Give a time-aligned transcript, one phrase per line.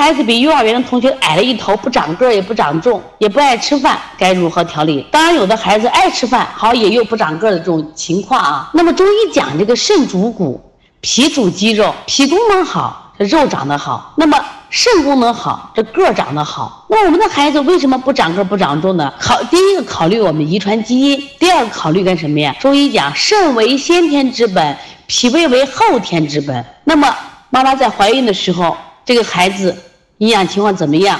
[0.00, 5.06] 孩子比幼儿园的同学矮了一头，不长个儿，也不长重，也不爱吃饭，该如何调理？
[5.10, 8.70] 当然，有的孩子爱吃饭，好也有不长个儿的这种情况啊。
[8.72, 10.58] 那么中医讲这个肾主骨，
[11.02, 14.14] 脾主肌肉，脾功能好，这肉长得好。
[14.16, 16.86] 那么肾功能好，这个儿长得好。
[16.88, 19.12] 那我们的孩子为什么不长个儿不长重呢？
[19.20, 22.56] 考第一个考虑我们遗传基因，第二个考虑干什么呀？
[22.58, 24.74] 中医讲肾为先天之本，
[25.06, 26.64] 脾胃为后天之本。
[26.84, 27.14] 那么
[27.50, 29.76] 妈妈在怀孕的时候，这个孩子
[30.20, 31.18] 营养情况怎么样？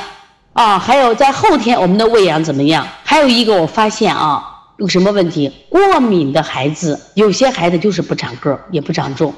[0.53, 2.87] 啊，还有在后天我们的喂养怎么样？
[3.03, 4.45] 还有一个我发现啊，
[4.77, 5.51] 有什么问题？
[5.71, 9.33] 过敏的孩子，有些孩子就是不长个儿，也不长重。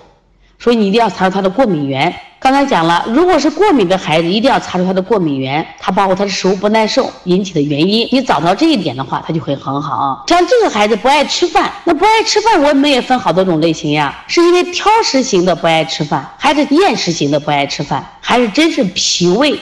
[0.63, 2.15] 所以你一定要查出他的过敏源。
[2.39, 8.09] 刚才讲了，如果是过敏的孩子，一定要查出他的过敏源，他包括他的食物不耐受引起的原因。
[8.13, 10.25] 你找到这一点的话，他就会很好。
[10.29, 14.23] 像这个孩子不爱吃饭，那不爱吃饭，我们也分好多种类型呀。
[14.29, 19.59] 是因为挑食型的不爱吃饭，还是厌食型的不爱吃饭，还是真是脾胃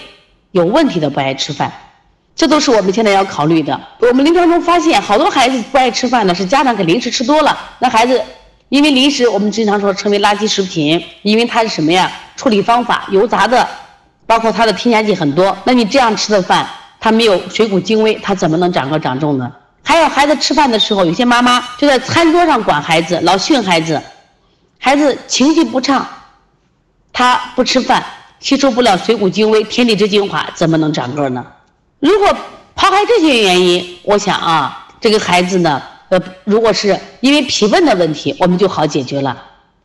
[0.52, 1.72] 有问题的不爱吃饭？
[2.36, 3.78] 这都是我们现在要考虑的。
[4.00, 8.22] 我们临床中发现，好多孩子不爱吃饭呢，是家长给零食吃多了，那孩子。
[8.70, 12.10] 因为零食我们经常说称为垃圾食品，因为它是什么呀？
[12.36, 13.68] 处理方法油炸的，
[14.26, 15.54] 包括它的添加剂很多。
[15.64, 16.66] 那你这样吃的饭，
[17.00, 19.52] 它没有水谷精微，它怎么能长个长重呢？
[19.82, 24.00] 还有孩子吃饭的时候，有些妈妈就在餐桌上管孩子，老训孩子，
[24.78, 26.06] 孩子情绪不畅，
[27.12, 28.04] 他不吃饭，
[28.38, 31.44] 吸收不了水谷精微、天地之精华，怎么能长个呢？
[31.98, 32.28] 如果
[32.76, 35.82] 抛开这些原因，我想啊，这个孩子呢？
[36.10, 39.36] 呃，如果是因为脾问的问题，我们就好解决了，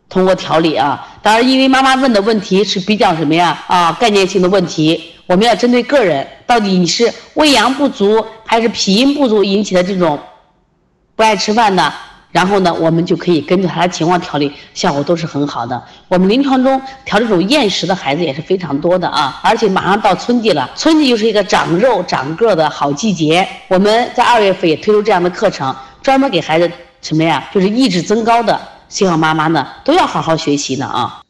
[0.10, 1.08] 通过调理啊。
[1.22, 3.64] 当然，因为妈妈问的问题是比较什么呀？
[3.68, 10.20] 啊，概念性的问题，我们要针对个人，到底你是胃阳不足还是脾阴不足引起的这种
[11.16, 11.94] 不爱吃饭的？
[12.32, 15.82] 然后呢，我们就可以根据他的情况调理，效果都是很好的。
[16.10, 25.74] 我们临床中调这种厌食的孩子也是非常多的啊，而且马上到春季了，春季又是一个长肉长个的好季节，我们在二月份也推出这样的课程。
[26.06, 26.72] 专门给孩子
[27.02, 27.50] 什么呀？
[27.52, 31.25] 就是意志增高的，希望妈妈呢都要好好学习呢啊。